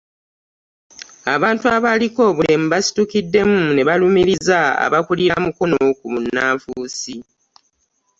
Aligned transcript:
Abantu 1.35 1.65
abaliko 1.77 2.19
obulemu 2.29 2.65
basitukiddemu 2.73 3.59
ne 3.73 3.81
balumiriza 3.87 4.59
abakulira 4.85 5.35
Mukono 5.43 5.77
ku 5.97 6.05
bunnanfuusi. 6.11 7.15